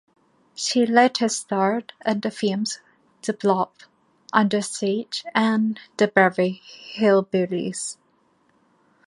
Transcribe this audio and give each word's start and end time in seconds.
She 0.55 0.87
later 0.87 1.29
starred 1.29 1.93
in 2.03 2.21
the 2.21 2.31
films 2.31 2.79
"The 3.21 3.33
Blob", 3.33 3.69
"Under 4.33 4.63
Siege" 4.63 5.23
and 5.35 5.79
"The 5.97 6.07
Beverly 6.07 6.59
Hillbillies". 6.95 7.97